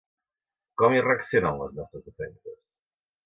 Com 0.81 0.95
hi 0.95 1.03
reaccionen, 1.07 1.59
les 1.63 1.75
nostres 1.81 2.05
defenses? 2.09 2.57